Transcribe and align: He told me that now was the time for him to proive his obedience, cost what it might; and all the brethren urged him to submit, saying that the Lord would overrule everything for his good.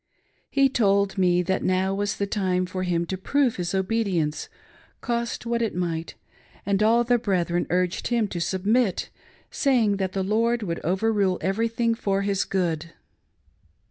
He 0.49 0.67
told 0.67 1.19
me 1.19 1.43
that 1.43 1.61
now 1.61 1.93
was 1.93 2.15
the 2.17 2.25
time 2.25 2.65
for 2.65 2.81
him 2.81 3.05
to 3.05 3.17
proive 3.17 3.57
his 3.57 3.75
obedience, 3.75 4.49
cost 4.99 5.45
what 5.45 5.61
it 5.61 5.75
might; 5.75 6.15
and 6.65 6.81
all 6.81 7.03
the 7.03 7.19
brethren 7.19 7.67
urged 7.69 8.07
him 8.07 8.27
to 8.29 8.41
submit, 8.41 9.11
saying 9.51 9.97
that 9.97 10.13
the 10.13 10.23
Lord 10.23 10.63
would 10.63 10.79
overrule 10.79 11.37
everything 11.39 11.93
for 11.93 12.23
his 12.23 12.45
good. 12.45 12.93